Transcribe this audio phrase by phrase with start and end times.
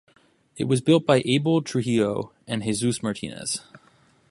[0.57, 3.61] It was built by Abel Trujillo and Jesus Martinez.